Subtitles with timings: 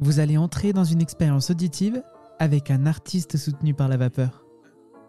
[0.00, 2.02] Vous allez entrer dans une expérience auditive
[2.40, 4.44] avec un artiste soutenu par la vapeur.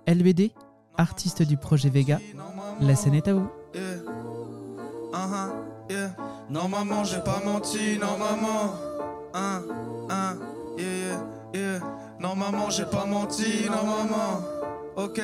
[0.08, 0.52] LBD,
[0.96, 2.20] artiste du projet Vega,
[2.80, 3.50] la scène est à vous.
[3.74, 3.82] Yeah.
[5.12, 5.52] Uh-huh,
[5.90, 6.16] yeah.
[6.52, 8.74] Non maman j'ai pas menti, non maman.
[9.34, 9.64] Hein,
[10.10, 10.38] hein,
[10.78, 11.20] yeah,
[11.54, 12.70] yeah, yeah.
[12.70, 14.42] J'ai pas menti, non maman.
[14.98, 15.20] Ok.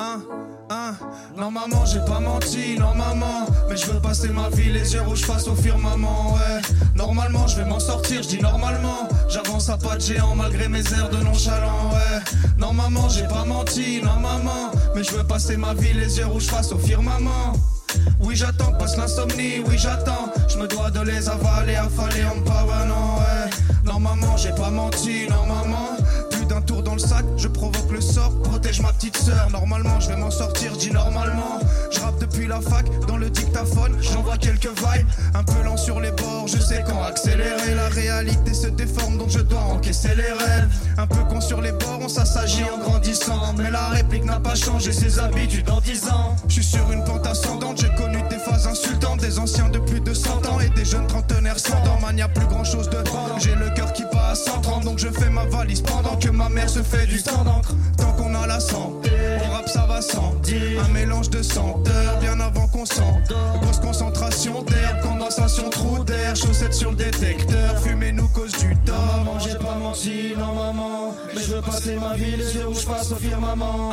[0.00, 0.20] Hein,
[0.70, 0.94] hein.
[1.36, 3.46] Non maman j'ai pas menti, non maman.
[3.68, 6.60] Mais je veux passer ma vie les yeux rouges face au firmament, ouais.
[6.94, 9.08] Normalement je vais m'en sortir, je dis normalement.
[9.28, 12.20] J'avance à pas de géant malgré mes airs de nonchalant, ouais.
[12.58, 14.72] Non maman j'ai pas menti, non maman.
[14.94, 17.52] Mais je veux passer ma vie les yeux rouges face au firmament.
[18.20, 22.46] Oui j'attends, passe l'insomnie, oui j'attends Je me dois de les avaler, affaler en me
[22.46, 23.50] ouais
[23.84, 25.42] Non maman, j'ai pas menti, non
[27.36, 31.58] je provoque le sort Protège ma petite sœur, normalement je vais m'en sortir, dis normalement.
[31.90, 36.00] Je rappe depuis la fac, dans le dictaphone J'envoie quelques vibes, un peu lent sur
[36.00, 40.32] les bords Je sais quand accélérer, la réalité se déforme Donc je dois encaisser les
[40.32, 40.68] rêves.
[40.98, 43.54] Un peu con sur les bords, on s'assagit en grandissant.
[43.56, 46.36] Mais la réplique n'a pas changé ses habitudes en 10 ans.
[46.48, 49.20] Je suis sur une pente ascendante, j'ai connu des phases insultantes.
[49.20, 52.22] Des anciens de plus de 100 ans et des jeunes trentenaires sans dents Man, y
[52.22, 52.98] a plus grand chose de
[53.38, 56.68] J'ai le cœur qui à 130 Donc je fais ma valise pendant que ma mère
[56.68, 57.74] se fait du temps d'encre.
[57.98, 59.01] Tant qu'on a la rappe
[59.72, 60.84] ça va sans dire.
[60.84, 63.58] Un mélange de senteurs bien avant qu'on s'endort.
[63.62, 66.36] Grosse concentration d'air, condensation, trou d'air.
[66.36, 71.14] Chaussettes sur le détecteur, fumez-nous cause du temps Maman j'ai pas menti, non maman.
[71.34, 73.90] Mais je veux passer ma vie les yeux où je passe au firmament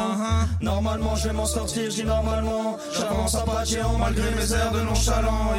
[0.62, 2.78] Normalement je vais m'en sortir, dis normalement.
[2.94, 5.54] J'avance à pas de géant malgré mes airs de nonchalant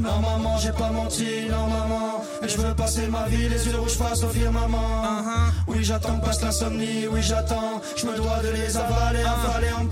[0.00, 2.24] Non maman j'ai pas menti, non maman.
[2.42, 5.22] Mais je veux passer ma vie les yeux où je passe au firmament
[5.66, 7.80] Oui j'attends passe l'insomnie, oui j'attends.
[7.96, 9.90] Je me dois de les avaler, en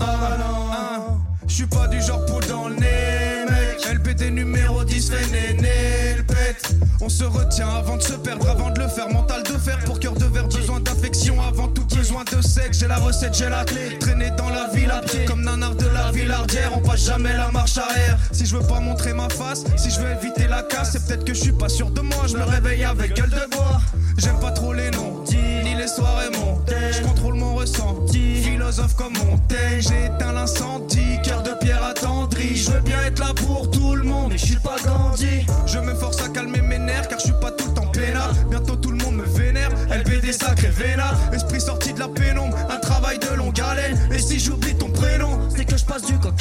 [1.59, 3.85] je suis pas du genre pour dans le nez, mec.
[3.91, 6.75] LPD numéro 10 fait néné, le pète.
[7.01, 9.09] On se retient avant de se perdre, avant de le faire.
[9.09, 12.79] Mental de fer pour cœur de verre, besoin d'affection avant tout besoin de sexe.
[12.79, 13.97] J'ai la recette, j'ai la clé.
[13.99, 16.71] Traîner dans la ville à pied, comme nanar de la villardière.
[16.77, 18.17] On passe jamais la marche arrière.
[18.31, 21.25] Si je veux pas montrer ma face, si je veux éviter la casse, c'est peut-être
[21.25, 22.27] que je suis pas sûr de moi.
[22.27, 23.81] Je me réveille avec gueule de bois.
[24.17, 26.93] J'aime pas trop les noms, ni les soirées montées.
[26.93, 29.81] Je contrôle mon ressenti, philosophe comme Montaigne.
[29.81, 32.55] J'ai éteint l'incendie, cœur de pierre attendri.
[32.55, 35.45] Je veux bien être là pour tout le monde, mais je suis pas Gandhi.
[35.65, 38.33] Je me force à calmer mes nerfs, car je suis pas tout le temps peinard.
[38.49, 41.15] Bientôt tout le monde me vénère, LBD sacré vénard.
[41.33, 43.97] Esprit sorti de la pénombre, un travail de longue haleine.
[44.11, 46.33] Et si j'oublie ton prénom, c'est que je passe du coq.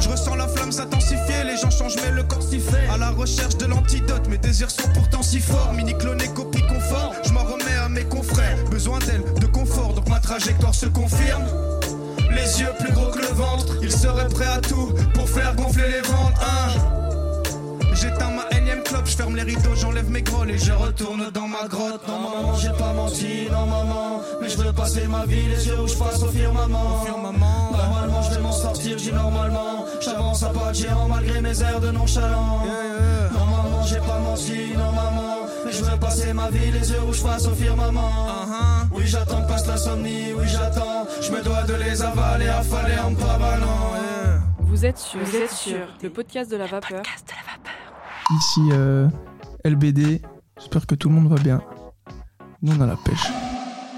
[0.00, 2.88] Je ressens la flamme s'intensifier, les gens changent, mais le corps s'y fait.
[2.92, 5.72] À la recherche de l'antidote, mes désirs sont pourtant si forts.
[12.62, 16.00] Yeux plus gros que le ventre, il serait prêt à tout pour faire gonfler les
[16.00, 16.38] ventes.
[16.40, 16.68] Hein.
[17.94, 21.48] J'éteins ma énième clope, je ferme les rideaux, j'enlève mes grolles et je retourne dans
[21.48, 22.06] ma grotte.
[22.08, 25.80] Non maman, j'ai pas menti, non maman, mais je veux passer ma vie les yeux
[25.80, 27.04] où je passe au firmament.
[27.06, 29.84] Normalement, je vais m'en sortir, dis normalement.
[30.00, 32.62] J'avance à pas de géant malgré mes airs de nonchalant.
[33.32, 37.02] Non maman, j'ai pas menti, non maman, mais je veux passer ma vie les yeux
[37.08, 38.10] où je passe au firmament.
[38.92, 41.06] Oui, j'attends que oui, j'attends.
[41.20, 43.94] Je me dois de les avaler, affaler en me pavalant.
[43.94, 44.40] yeah.
[44.60, 47.02] Vous êtes sur, vous êtes sur le podcast de la vapeur.
[48.38, 49.08] Ici euh,
[49.64, 50.20] LBD,
[50.58, 51.62] j'espère que tout le monde va bien.
[52.62, 53.28] Nous on a la pêche.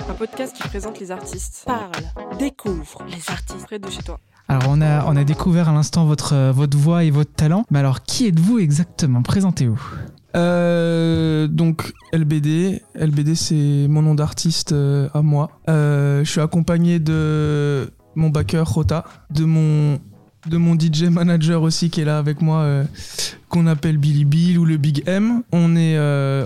[0.08, 1.64] Un podcast qui présente les artistes.
[1.66, 1.90] Parle,
[2.38, 3.66] découvre les artistes.
[3.66, 4.18] Près de chez toi.
[4.48, 7.64] Alors on a, on a découvert à l'instant votre, euh, votre voix et votre talent,
[7.70, 9.22] mais alors qui êtes-vous exactement?
[9.22, 9.80] Présentez-vous.
[10.36, 15.50] Euh, donc LBD, LBD c'est mon nom d'artiste euh, à moi.
[15.68, 19.98] Euh, je suis accompagné de mon backer Rota, de mon
[20.46, 22.84] de mon DJ manager aussi qui est là avec moi,
[23.48, 25.42] qu'on appelle Billy Bill ou le Big M.
[25.52, 25.98] On est,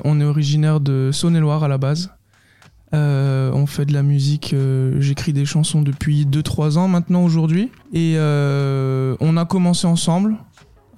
[0.05, 2.09] on est originaire de Saône-et-Loire à la base.
[2.93, 4.55] On fait de la musique,
[5.01, 7.73] j'écris des chansons depuis 2-3 ans maintenant aujourd'hui.
[7.93, 10.37] Et on a commencé ensemble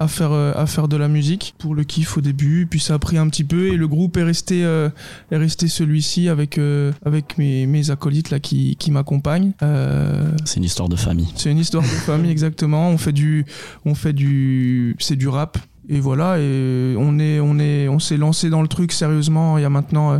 [0.00, 2.94] à faire, euh, à faire de la musique pour le kiff au début, puis ça
[2.94, 4.88] a pris un petit peu et le groupe est resté, euh,
[5.30, 9.52] est resté celui-ci avec, euh, avec mes, mes acolytes là, qui, qui m'accompagnent.
[9.62, 11.28] Euh, C'est une histoire de famille.
[11.36, 12.88] c'est une histoire de famille exactement.
[12.88, 13.44] On fait du,
[13.84, 15.58] on fait du, c'est du rap
[15.88, 16.38] et voilà.
[16.40, 19.70] Et on est, on est, on s'est lancé dans le truc sérieusement il y a
[19.70, 20.18] maintenant, euh,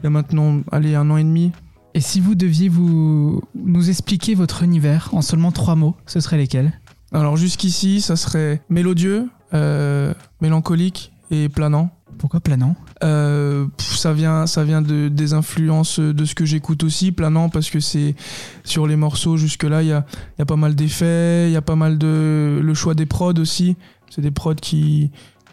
[0.00, 1.52] il y a maintenant, allez, un an et demi.
[1.92, 6.38] Et si vous deviez vous nous expliquer votre univers en seulement trois mots, ce seraient
[6.38, 6.72] lesquels?
[7.12, 11.90] Alors jusqu'ici, ça serait mélodieux, euh, mélancolique et planant.
[12.18, 12.74] Pourquoi planant?
[13.04, 17.70] Euh, ça vient, ça vient de, des influences de ce que j'écoute aussi, planant parce
[17.70, 18.16] que c'est
[18.64, 20.04] sur les morceaux jusque là, il y a,
[20.36, 23.06] il y a pas mal d'effets, il y a pas mal de le choix des
[23.06, 23.76] prods aussi.
[24.10, 25.10] C'est des prods qui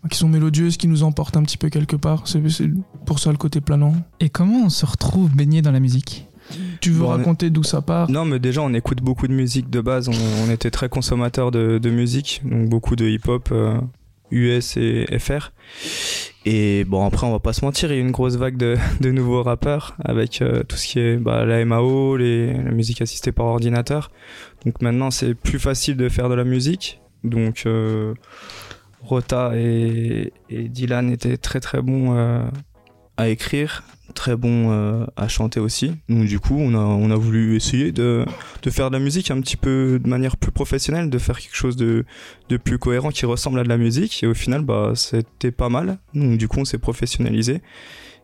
[0.10, 2.28] qui sont mélodieuses, qui nous emportent un petit peu quelque part.
[2.28, 2.42] C'est
[3.06, 3.96] pour ça le côté planant.
[4.20, 6.28] Et comment on se retrouve baigné dans la musique?
[6.82, 8.10] Tu veux Bon, raconter d'où ça part?
[8.10, 10.10] Non, mais déjà, on écoute beaucoup de musique de base.
[10.10, 13.80] On, on était très consommateurs de, de musique, donc beaucoup de hip-hop euh,
[14.32, 15.52] US et FR.
[16.46, 18.78] Et bon, après, on va pas se mentir, il y a une grosse vague de,
[19.02, 23.02] de nouveaux rappeurs avec euh, tout ce qui est bah, la MAO, les, la musique
[23.02, 24.12] assistée par ordinateur.
[24.66, 27.02] Donc maintenant, c'est plus facile de faire de la musique.
[27.24, 28.14] Donc, euh,
[29.02, 32.44] Rota et, et Dylan étaient très très bons euh,
[33.18, 33.84] à écrire,
[34.14, 35.94] très bons euh, à chanter aussi.
[36.10, 38.26] Donc du coup, on a, on a voulu essayer de,
[38.64, 41.56] de faire de la musique un petit peu de manière plus professionnelle, de faire quelque
[41.56, 42.06] chose de,
[42.50, 44.24] de plus cohérent qui ressemble à de la musique.
[44.24, 45.98] Et au final, bah, c'était pas mal.
[46.14, 47.62] Donc du coup, on s'est professionnalisé.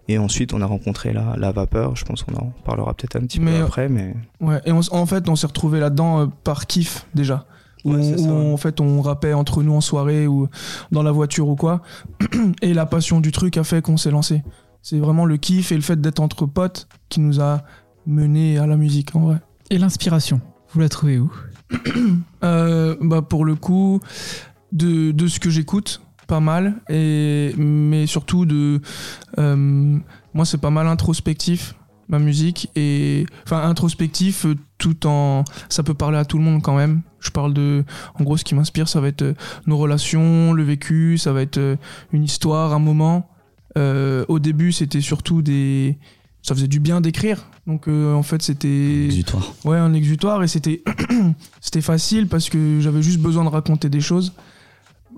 [0.07, 1.95] Et ensuite, on a rencontré la, la vapeur.
[1.95, 4.71] Je pense qu'on en parlera peut-être un petit Mais, peu euh, après, mais Ouais, et
[4.71, 7.45] on en fait, on s'est retrouvé là-dedans euh, par kiff déjà.
[7.83, 8.53] Où, Ouais, on- où ouais.
[8.53, 10.47] en fait on rappait entre nous en soirée ou
[10.91, 11.81] dans la voiture ou quoi.
[12.61, 14.43] Et la passion du truc a fait qu'on s'est lancé.
[14.81, 17.63] C'est vraiment le kiff et le fait d'être entre potes qui nous a
[18.05, 19.37] mené à la musique en vrai.
[19.69, 20.41] Et l'inspiration,
[20.73, 21.31] vous la trouvez où?
[22.43, 23.99] Euh, bah pour le coup,
[24.71, 26.75] de, de ce que j'écoute, pas mal.
[26.89, 28.81] Et, mais surtout de.
[29.37, 29.97] euh,
[30.33, 31.75] moi, c'est pas mal introspectif,
[32.09, 32.69] ma musique.
[32.75, 33.25] Et.
[33.45, 35.43] Enfin, introspectif euh, tout en.
[35.69, 37.01] Ça peut parler à tout le monde quand même.
[37.19, 37.83] Je parle de.
[38.19, 39.35] En gros, ce qui m'inspire, ça va être
[39.67, 41.77] nos relations, le vécu, ça va être
[42.11, 43.29] une histoire, un moment.
[43.77, 45.97] Euh, au début, c'était surtout des.
[46.43, 47.45] Ça faisait du bien d'écrire.
[47.67, 49.05] Donc, euh, en fait, c'était.
[49.05, 49.53] Exutoire.
[49.63, 50.83] Ouais, un exutoire et c'était
[51.61, 54.33] c'était facile parce que j'avais juste besoin de raconter des choses.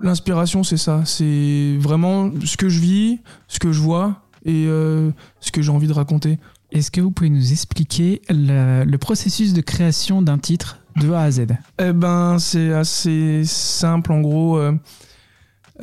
[0.02, 5.10] L'inspiration, c'est ça, c'est vraiment ce que je vis, ce que je vois et euh,
[5.40, 6.38] ce que j'ai envie de raconter.
[6.72, 11.22] Est-ce que vous pouvez nous expliquer la- le processus de création d'un titre de A
[11.22, 11.46] à Z?
[11.80, 14.58] Eh ben, c'est assez simple en gros.
[14.58, 14.72] euh,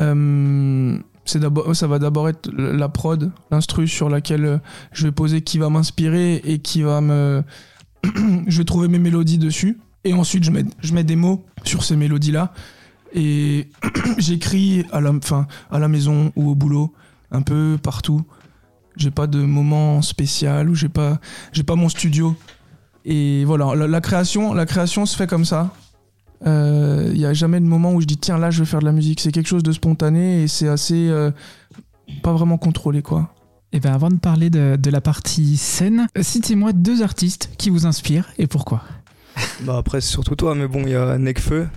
[0.02, 0.98] euh,
[1.36, 4.58] d'abord, ça va d'abord être la prod, l'instru sur laquelle euh,
[4.92, 7.44] je vais poser qui va m'inspirer et qui va me.
[8.48, 9.80] je vais trouver mes mélodies dessus.
[10.04, 12.54] Et ensuite, je mets, je mets des mots sur ces mélodies-là.
[13.14, 13.70] Et
[14.18, 15.12] j'écris à la,
[15.70, 16.94] à la maison ou au boulot,
[17.32, 18.24] un peu partout.
[18.98, 21.20] J'ai pas de moment spécial ou j'ai pas,
[21.54, 22.36] j'ai pas mon studio.
[23.06, 25.72] Et voilà, la création, la création se fait comme ça.
[26.46, 28.86] Il n'y a jamais de moment où je dis tiens là je vais faire de
[28.86, 29.20] la musique.
[29.20, 31.32] C'est quelque chose de spontané et c'est assez euh,
[32.24, 33.34] pas vraiment contrôlé quoi.
[33.74, 37.70] Et bien avant de parler de, de la partie scène, euh, citez-moi deux artistes qui
[37.70, 38.84] vous inspirent et pourquoi.
[39.64, 40.56] bah après, c'est surtout toi.
[40.56, 41.70] Mais bon, il y a Nekfeu,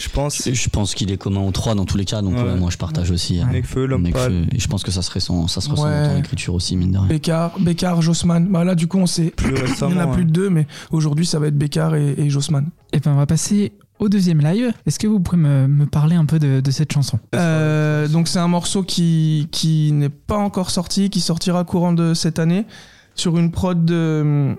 [0.00, 0.48] je pense.
[0.50, 2.42] Je pense qu'il est commun aux trois dans tous les cas, donc Ouais.
[2.44, 3.40] ouais, moi je partage aussi.
[3.40, 4.46] euh, Nekfeu, l'homme Nekfeu, pâle.
[4.52, 6.02] et je pense que ça, serait son, ça se ressent Ouais.
[6.08, 7.08] dans ton écriture aussi, mine de rien.
[7.08, 8.46] Bécard, Bécard, Jossman.
[8.48, 9.34] Bah là du coup on sait.
[9.36, 10.00] Plus Il y en récemment.
[10.00, 10.26] a plus hein.
[10.26, 12.70] de deux mais aujourd'hui ça va être Bécard et, et Jossman.
[12.94, 13.72] Et bien on va passer
[14.04, 14.72] au deuxième live.
[14.86, 17.18] Est-ce que vous pouvez me, parler un peu de, cette chanson?
[17.34, 22.12] Euh, donc c'est un morceau qui, qui n'est pas encore sorti, qui sortira courant de
[22.12, 22.66] cette année
[23.14, 24.56] sur une prod de,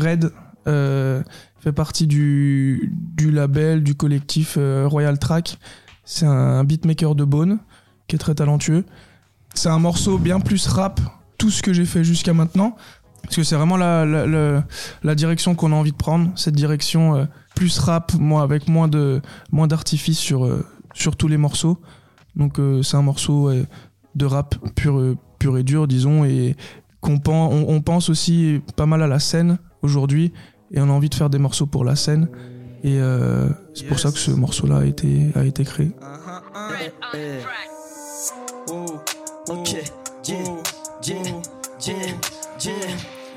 [0.00, 0.32] Red.
[0.68, 1.22] Euh,
[1.60, 5.58] fait partie du, du label, du collectif euh, Royal Track.
[6.04, 7.58] C'est un beatmaker de Bone
[8.06, 8.84] qui est très talentueux.
[9.54, 11.00] C'est un morceau bien plus rap,
[11.38, 12.76] tout ce que j'ai fait jusqu'à maintenant.
[13.22, 14.64] Parce que c'est vraiment la-
[15.02, 17.24] la direction qu'on a envie de prendre, cette direction euh,
[17.60, 19.20] plus rap, moi, avec moins de
[19.52, 20.64] moins d'artifice sur, euh,
[20.94, 21.76] sur tous les morceaux.
[22.34, 23.66] Donc euh, c'est un morceau euh,
[24.14, 26.56] de rap pur, euh, pur et dur, disons, et
[27.02, 30.32] qu'on pen- on, on pense aussi pas mal à la scène aujourd'hui,
[30.70, 32.28] et on a envie de faire des morceaux pour la scène.
[32.82, 35.90] Et euh, c'est pour ça que ce morceau-là a été, a été créé.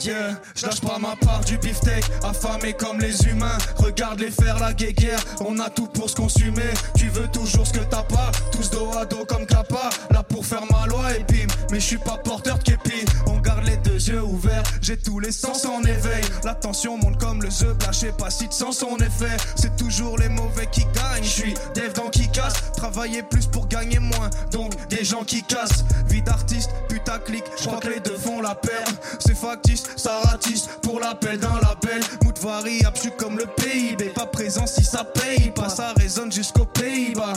[0.01, 0.35] Yeah.
[0.55, 3.57] Je lâche pas ma part du beefsteak, affamé comme les humains.
[3.77, 6.71] Regarde les faire la guéguerre, on a tout pour se consumer.
[6.95, 9.89] Tu veux toujours ce que t'as pas, tous dos à dos comme Kappa.
[10.11, 13.05] Là pour faire ma loi et bim, mais je suis pas porteur de képi.
[13.27, 16.23] On garde les deux yeux ouverts, j'ai tous les sens en éveil.
[16.43, 19.37] La tension monte comme le œuf, là, pas si te sens son effet.
[19.55, 22.53] C'est toujours les mauvais qui gagnent, je suis dev dans qui casse.
[22.75, 25.85] Travailler plus pour gagner moins, donc des gens qui cassent.
[26.07, 28.87] Vie d'artiste, putaclic, je crois que les deux font la paire.
[29.19, 32.01] C'est factice, ça ratisse pour l'appel d'un label.
[32.23, 34.09] Mood variable, je comme le PIB.
[34.09, 37.33] Pas présent si ça paye pas, ça résonne jusqu'aux Pays-Bas.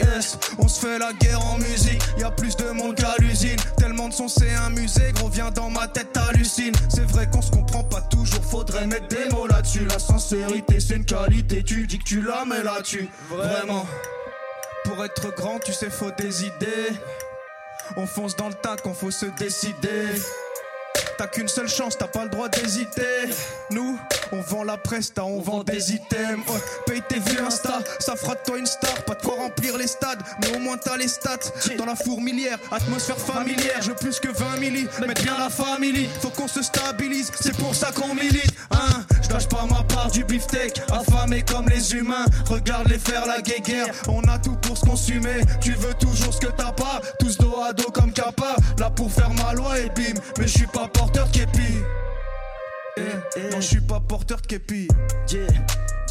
[0.00, 3.58] Yes, on se fait la guerre en musique, y a plus de monde qu'à l'usine.
[3.76, 6.72] Tellement de son c'est un musée, gros viens dans ma tête hallucine.
[6.88, 9.86] C'est vrai qu'on se comprend pas toujours, faudrait mettre des mots là-dessus.
[9.86, 13.08] La sincérité c'est une qualité, tu dis que tu la mets là-dessus.
[13.28, 13.86] Vraiment.
[14.84, 16.92] Pour être grand, tu sais, faut des idées.
[17.96, 20.06] On fonce dans le tas qu'on faut se décider.
[21.22, 23.30] T'as qu'une seule chance, t'as pas le droit d'hésiter.
[23.70, 23.96] Nous,
[24.32, 26.44] on vend la presse, on, vend des items.
[26.84, 28.94] paye tes vues Insta, ça fera de toi une star.
[29.04, 31.38] Pas de quoi remplir les stades, mais au moins t'as les stats.
[31.76, 33.80] Dans la fourmilière, atmosphère familière.
[33.80, 36.08] Je plus que 20 milli, mettre bien la famille.
[36.20, 38.52] Faut qu'on se stabilise, c'est pour ça qu'on milite.
[38.70, 42.26] Hein je lâche pas ma part du beefsteak, affamé comme les humains.
[42.48, 45.40] Regarde les faire la guéguerre, on a tout pour se consumer.
[45.60, 48.56] Tu veux toujours ce que t'as pas, tous dos à dos comme Kappa.
[48.78, 51.78] Là pour faire ma loi et bim, mais je suis pas porteur képi.
[52.98, 53.00] Eh,
[53.36, 53.50] eh.
[53.50, 54.86] Non, je suis pas porteur de képi.
[55.30, 55.46] Yeah,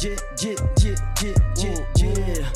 [0.02, 2.48] yeah, yeah, yeah, yeah, yeah, yeah.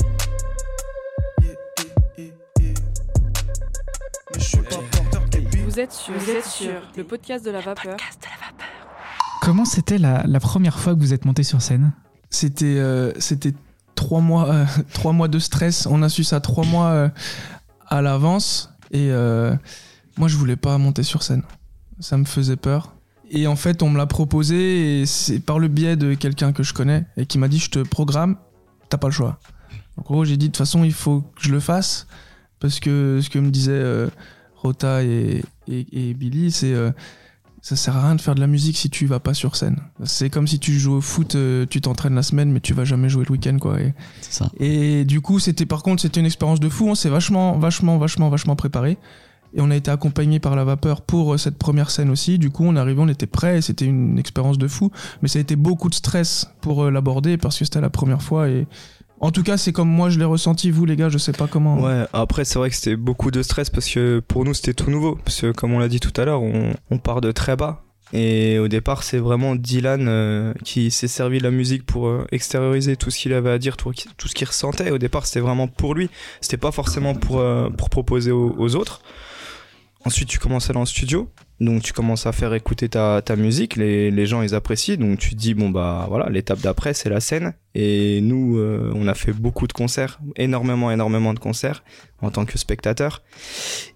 [4.33, 5.57] Mais je suis pas porteur de képi.
[5.59, 7.95] Vous êtes sur, vous êtes sur le podcast de la vapeur.
[9.41, 11.93] Comment c'était la, la, première fois que vous êtes monté sur scène?
[12.29, 13.53] C'était euh, c'était
[13.95, 15.87] trois mois euh, trois mois de stress.
[15.89, 17.09] On a su ça trois mois euh,
[17.87, 19.09] à l'avance et
[20.17, 21.43] moi je voulais pas monter sur scène.
[22.01, 22.96] Ça me faisait peur.
[23.29, 26.63] Et en fait, on me l'a proposé et c'est par le biais de quelqu'un que
[26.63, 28.37] je connais et qui m'a dit je te programme,
[28.89, 29.39] t'as pas le choix.
[29.97, 32.07] En gros, j'ai dit de toute façon, il faut que je le fasse
[32.59, 34.09] parce que ce que me disaient euh,
[34.55, 36.91] Rota et, et, Billy, c'est euh,
[37.61, 39.77] ça sert à rien de faire de la musique si tu vas pas sur scène.
[40.05, 42.85] C'est comme si tu joues au foot, euh, tu t'entraînes la semaine, mais tu vas
[42.85, 43.81] jamais jouer le week-end, quoi.
[43.81, 44.49] Et, ça.
[44.59, 46.87] et du coup, c'était par contre, c'était une expérience de fou.
[46.87, 48.97] On s'est vachement, vachement, vachement, vachement préparé.
[49.53, 52.37] Et on a été accompagné par la vapeur pour euh, cette première scène aussi.
[52.37, 54.91] Du coup, on arrivait, on était prêt, c'était une expérience de fou.
[55.21, 58.21] Mais ça a été beaucoup de stress pour euh, l'aborder parce que c'était la première
[58.21, 58.49] fois.
[58.49, 58.67] Et
[59.19, 60.69] en tout cas, c'est comme moi je l'ai ressenti.
[60.69, 61.79] Vous, les gars, je sais pas comment.
[61.79, 64.91] Ouais, après, c'est vrai que c'était beaucoup de stress parce que pour nous, c'était tout
[64.91, 65.17] nouveau.
[65.23, 67.83] Parce que, comme on l'a dit tout à l'heure, on, part de très bas.
[68.13, 72.95] Et au départ, c'est vraiment Dylan euh, qui s'est servi de la musique pour extérioriser
[72.95, 74.91] tout ce qu'il avait à dire, tout, tout ce qu'il ressentait.
[74.91, 76.09] Au départ, c'était vraiment pour lui.
[76.41, 77.43] C'était pas forcément pour,
[77.77, 79.01] pour proposer aux autres.
[80.07, 81.29] Ensuite, tu commences à aller en studio.
[81.59, 83.75] Donc, tu commences à faire écouter ta, ta musique.
[83.75, 84.95] Les, les, gens, ils apprécient.
[84.95, 87.55] Donc, tu te dis, bon, bah voilà, l'étape d'après, c'est la scène.
[87.75, 91.83] Et nous, euh, on a fait beaucoup de concerts, énormément, énormément de concerts
[92.21, 93.21] en tant que spectateur.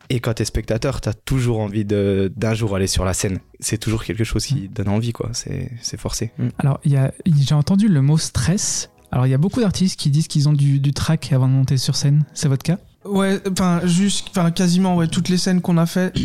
[0.10, 3.40] Et quand t'es spectateur, t'as toujours envie d'un jour aller sur la scène.
[3.62, 5.30] C'est toujours quelque chose qui donne envie, quoi.
[5.32, 6.32] C'est forcé.
[6.38, 6.50] Mm.
[6.60, 8.90] Alors, j'ai entendu le mot stress.
[9.14, 11.54] Alors, il y a beaucoup d'artistes qui disent qu'ils ont du, du track avant de
[11.54, 12.26] monter sur scène.
[12.34, 12.80] C'est votre cas?
[13.06, 16.14] Ouais, enfin, juste, enfin, quasiment, ouais, toutes les scènes qu'on a fait.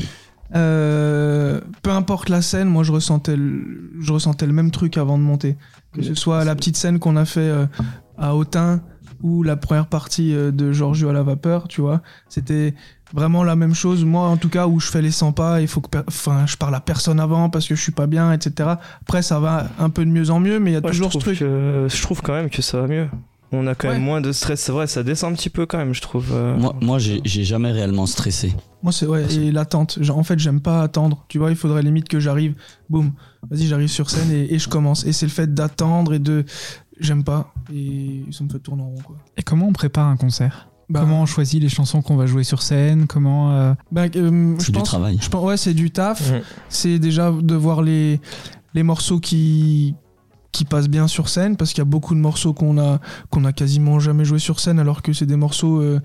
[0.55, 5.19] Euh, peu importe la scène, moi je ressentais, le, je ressentais le même truc avant
[5.19, 5.57] de monter.
[5.93, 7.67] Que ce soit la petite scène qu'on a fait euh,
[8.17, 8.81] à Autun
[9.23, 12.01] ou la première partie euh, de Giorgio à la vapeur, tu vois.
[12.29, 12.75] C'était
[13.13, 14.05] vraiment la même chose.
[14.05, 16.57] Moi, en tout cas, où je fais les 100 pas, il faut que, enfin, je
[16.57, 18.71] parle à personne avant parce que je suis pas bien, etc.
[19.01, 21.19] Après, ça va un peu de mieux en mieux, mais il y a toujours ce
[21.19, 21.39] truc.
[21.39, 23.09] je trouve quand même que ça va mieux.
[23.53, 25.79] On a quand même moins de stress, c'est vrai, ça descend un petit peu quand
[25.79, 26.33] même, je trouve.
[26.33, 26.57] Euh.
[26.57, 28.55] Moi, moi j'ai jamais réellement stressé.
[28.83, 29.99] Moi, c'est ouais, et l'attente.
[30.11, 31.25] En fait, j'aime pas attendre.
[31.29, 32.55] Tu vois, il faudrait limite que j'arrive,
[32.89, 33.13] boum,
[33.49, 35.05] vas-y, j'arrive sur scène et, je commence.
[35.07, 36.45] Et c'est le fait d'attendre et de.
[36.99, 37.53] J'aime pas.
[37.75, 39.17] Et ça me fait tourner en rond, quoi.
[39.37, 40.69] Et comment on prépare un concert?
[40.89, 43.07] Bah, comment on choisit les chansons qu'on va jouer sur scène?
[43.07, 45.19] Comment euh, bah, euh, C'est du travail.
[45.21, 46.33] Je pense, ouais, c'est du taf.
[46.69, 48.21] C'est déjà de voir les
[48.75, 49.95] les morceaux qui
[50.57, 52.99] qui passe bien sur scène parce qu'il y a beaucoup de morceaux qu'on a
[53.29, 56.01] qu'on a quasiment jamais joué sur scène alors que c'est des morceaux euh,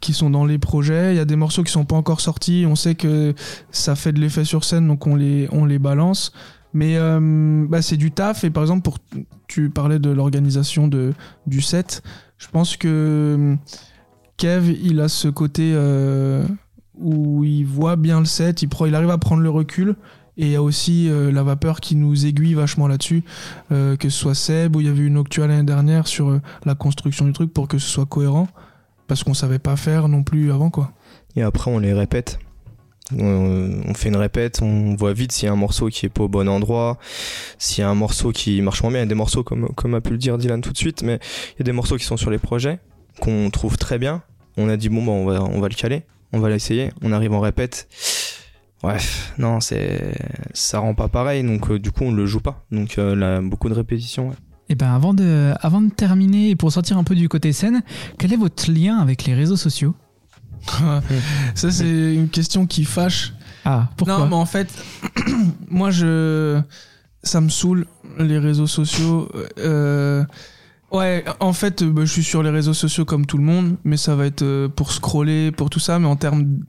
[0.00, 1.12] qui sont dans les projets.
[1.12, 2.66] Il y a des morceaux qui sont pas encore sortis.
[2.68, 3.34] On sait que
[3.72, 6.32] ça fait de l'effet sur scène donc on les on les balance.
[6.72, 8.44] Mais euh, bah, c'est du taf.
[8.44, 8.98] Et par exemple pour
[9.48, 11.12] tu parlais de l'organisation de
[11.48, 12.04] du set.
[12.38, 13.56] Je pense que
[14.36, 16.46] Kev il a ce côté euh,
[16.94, 18.62] où il voit bien le set.
[18.62, 19.96] Il, il arrive à prendre le recul
[20.38, 23.24] et il y a aussi euh, la vapeur qui nous aiguille vachement là-dessus,
[23.72, 26.42] euh, que ce soit Seb, où il y avait une octuelle l'année dernière sur euh,
[26.64, 28.48] la construction du truc pour que ce soit cohérent,
[29.06, 30.92] parce qu'on savait pas faire non plus avant quoi.
[31.36, 32.38] Et après on les répète.
[33.16, 36.24] On fait une répète, on voit vite s'il y a un morceau qui est pas
[36.24, 36.98] au bon endroit,
[37.56, 38.98] s'il y a un morceau qui marche moins bien.
[38.98, 41.02] Il y a des morceaux, comme, comme a pu le dire Dylan tout de suite,
[41.02, 41.20] mais
[41.54, 42.80] il y a des morceaux qui sont sur les projets,
[43.20, 44.22] qu'on trouve très bien.
[44.56, 46.02] On a dit, bon, bah, on, va, on va le caler,
[46.32, 46.90] on va l'essayer.
[47.00, 47.86] On arrive en répète
[48.86, 48.98] Ouais,
[49.36, 50.14] non, c'est
[50.54, 52.64] ça rend pas pareil, donc euh, du coup on le joue pas.
[52.70, 54.30] Donc euh, là, beaucoup de répétitions.
[54.30, 54.34] Et
[54.70, 57.82] eh ben avant de, avant de terminer et pour sortir un peu du côté scène,
[58.16, 59.96] quel est votre lien avec les réseaux sociaux?
[61.56, 63.32] Ça c'est une question qui fâche.
[63.64, 64.18] Ah, pourquoi?
[64.18, 64.72] Non, mais en fait,
[65.68, 66.60] moi je,
[67.24, 67.86] ça me saoule
[68.20, 69.28] les réseaux sociaux.
[69.58, 70.24] Euh,
[70.92, 73.96] ouais, en fait, bah, je suis sur les réseaux sociaux comme tout le monde, mais
[73.96, 76.60] ça va être pour scroller, pour tout ça, mais en termes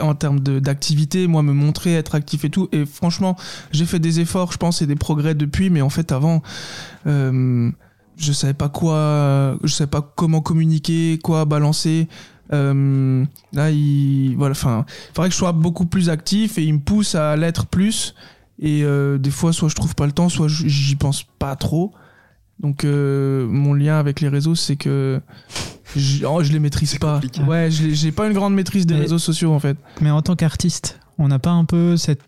[0.00, 2.68] en termes d'activité, moi me montrer, être actif et tout.
[2.72, 3.36] Et franchement,
[3.72, 6.42] j'ai fait des efforts, je pense, et des progrès depuis, mais en fait avant,
[7.06, 7.70] euh,
[8.16, 12.08] je savais pas quoi, je savais pas comment communiquer, quoi balancer.
[12.52, 14.84] Euh, là, il, voilà, enfin,
[15.14, 18.14] faudrait que je sois beaucoup plus actif et il me pousse à l'être plus.
[18.58, 21.92] Et euh, des fois, soit je trouve pas le temps, soit j'y pense pas trop.
[22.60, 25.20] Donc euh, mon lien avec les réseaux, c'est que
[25.96, 27.14] je, oh, je les maîtrise pas.
[27.14, 27.42] compliqué.
[27.42, 29.76] Ouais, j'ai pas une grande maîtrise des Mais- réseaux sociaux en fait.
[30.00, 32.20] Mais en tant qu'artiste, on n'a pas un peu cette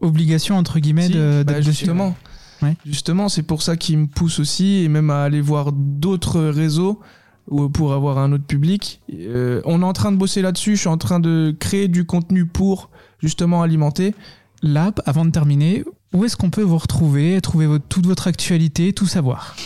[0.00, 2.14] obligation, entre guillemets, Si, de, bah, justement.
[2.62, 2.76] Ouais.
[2.84, 7.00] Justement, c'est pour ça qu'il me pousse aussi et même à aller voir d'autres réseaux
[7.48, 9.00] ou pour avoir un autre public.
[9.14, 10.74] Euh, on est en train de bosser là-dessus.
[10.76, 12.90] Je suis en train de créer du contenu pour
[13.20, 14.14] justement alimenter.
[14.62, 19.06] Là, avant de terminer, où est-ce qu'on peut vous retrouver, trouver toute votre actualité, tout
[19.06, 19.56] savoir?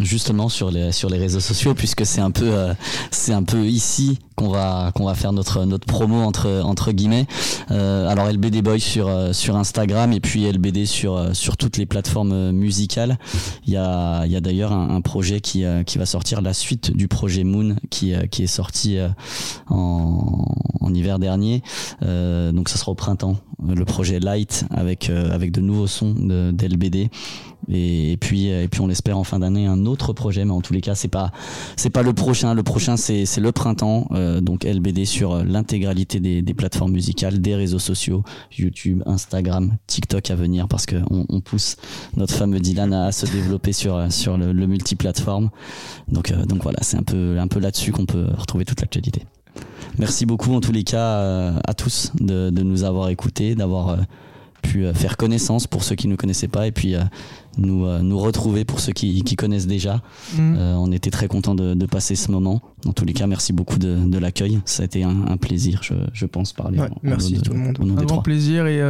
[0.00, 2.74] Justement sur les sur les réseaux sociaux puisque c'est un euh,
[3.10, 7.26] c'est un peu ici qu'on va qu'on va faire notre notre promo entre entre guillemets.
[7.70, 11.78] Euh, alors LBD Boy sur euh, sur Instagram et puis LBD sur euh, sur toutes
[11.78, 13.18] les plateformes musicales.
[13.66, 16.94] Il y a il y a d'ailleurs un, projet qui qui va sortir la suite
[16.94, 18.98] du projet Moon qui qui est sorti
[19.68, 20.44] en
[20.80, 21.62] en hiver dernier.
[22.02, 27.08] Donc ça sera au printemps le projet Light avec avec de nouveaux sons d'LBD
[27.70, 30.72] et, puis et puis on l'espère en fin d'année un autre projet mais en tous
[30.72, 31.32] les cas c'est pas
[31.76, 32.54] c'est pas le prochain.
[32.54, 34.08] Le prochain c'est le printemps.
[34.12, 38.22] Euh, donc LBD sur euh, l'intégralité des, des plateformes musicales des réseaux sociaux
[38.56, 41.76] YouTube Instagram TikTok à venir parce que on, on pousse
[42.16, 45.50] notre fameux Dylan à, se développer sur euh, sur le, le multiplateforme.
[46.08, 49.22] Donc euh, donc voilà c'est un peu un peu là-dessus qu'on peut retrouver toute l'actualité.
[49.98, 53.88] Merci beaucoup en tous les cas euh, à tous de, de nous avoir écoutés, d'avoir
[53.88, 53.96] euh,
[54.66, 57.00] pu euh, faire connaissance pour ceux qui ne connaissaient pas et puis euh,
[57.58, 60.02] nous, euh, nous retrouver pour ceux qui, qui connaissent déjà.
[60.36, 60.56] Mm.
[60.58, 62.60] On était très contents de, de passer ce moment.
[62.86, 64.60] En tous les cas, merci beaucoup de, de l'accueil.
[64.64, 66.78] Ça a été un, un plaisir, je, je pense, parler.
[66.78, 67.76] Ouais, au merci nom de- tout le monde.
[67.80, 68.22] un grand trois.
[68.22, 68.80] plaisir et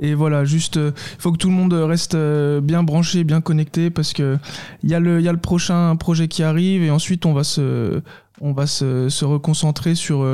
[0.00, 2.16] et voilà juste il faut que tout le monde reste
[2.62, 4.36] bien branché bien connecté parce que
[4.82, 7.32] il y a le il y a le prochain projet qui arrive et ensuite on
[7.34, 8.00] va se
[8.40, 10.24] on va se, se reconcentrer sur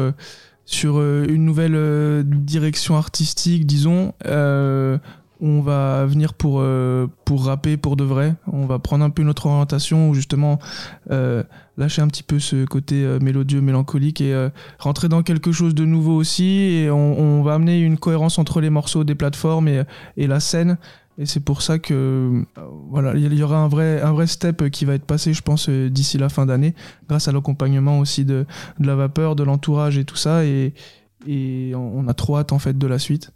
[0.69, 4.99] sur euh, une nouvelle euh, direction artistique disons euh,
[5.41, 6.65] on va venir pour
[7.25, 8.35] pour rapper pour de vrai.
[8.53, 10.59] On va prendre un peu notre orientation où justement
[11.09, 14.49] lâcher un petit peu ce côté mélodieux mélancolique et
[14.81, 16.73] rentrer dans quelque chose de nouveau aussi.
[16.73, 20.77] Et on, va amener une cohérence entre les morceaux des plateformes et la scène
[21.19, 24.71] et c'est pour ça que euh, voilà il y aura un vrai un vrai step
[24.71, 26.75] qui va être passé je pense euh, d'ici la fin d'année
[27.09, 28.47] grâce à l'accompagnement aussi de,
[28.79, 30.45] de la vapeur de l'entourage et tout ça.
[30.45, 30.75] Et,
[31.27, 33.33] et on a trop hâte en fait de la suite.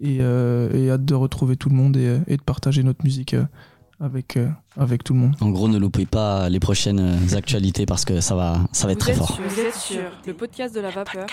[0.00, 3.34] Et, euh, et hâte de retrouver tout le monde et, et de partager notre musique
[4.00, 4.38] avec
[4.76, 5.34] avec tout le monde.
[5.40, 8.98] En gros, ne loupez pas les prochaines actualités parce que ça va, ça va être
[8.98, 9.34] Vous très fort.
[9.34, 11.26] sur- Vous êtes sur le podcast de la vapeur.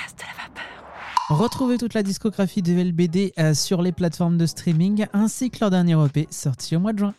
[1.32, 5.70] Retrouvez toute la discographie de LBD euh, sur les plateformes de streaming ainsi que leur
[5.70, 7.14] dernier EP sorti au mois de juin.